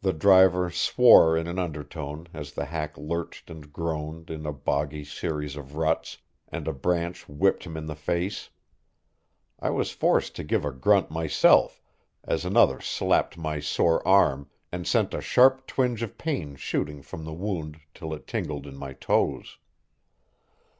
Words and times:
The 0.00 0.12
driver 0.12 0.72
swore 0.72 1.36
in 1.36 1.46
an 1.46 1.56
undertone 1.56 2.26
as 2.34 2.50
the 2.50 2.64
hack 2.64 2.98
lurched 2.98 3.48
and 3.48 3.72
groaned 3.72 4.28
in 4.28 4.44
a 4.44 4.52
boggy 4.52 5.04
series 5.04 5.54
of 5.54 5.76
ruts, 5.76 6.18
and 6.48 6.66
a 6.66 6.72
branch 6.72 7.28
whipped 7.28 7.62
him 7.62 7.76
in 7.76 7.86
the 7.86 7.94
face. 7.94 8.50
I 9.60 9.70
was 9.70 9.92
forced 9.92 10.34
to 10.34 10.42
give 10.42 10.64
a 10.64 10.72
grunt 10.72 11.12
myself, 11.12 11.80
as 12.24 12.44
another 12.44 12.80
slapped 12.80 13.38
my 13.38 13.60
sore 13.60 14.04
arm 14.04 14.50
and 14.72 14.84
sent 14.84 15.14
a 15.14 15.20
sharp 15.20 15.64
twinge 15.68 16.02
of 16.02 16.18
pain 16.18 16.56
shooting 16.56 17.00
from 17.00 17.24
the 17.24 17.32
wound 17.32 17.78
till 17.94 18.12
it 18.14 18.26
tingled 18.26 18.66
in 18.66 18.76
my 18.76 18.94
toes. 18.94 19.58